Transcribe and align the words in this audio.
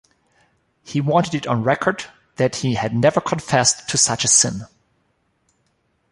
He 0.81 0.99
wanted 0.99 1.35
it 1.35 1.45
on 1.45 1.61
record 1.63 2.05
that 2.37 2.55
he 2.55 2.73
had 2.73 2.95
never 2.95 3.21
confessed 3.21 3.87
to 3.89 3.99
such 3.99 4.25
a 4.25 4.27
sin. 4.27 4.61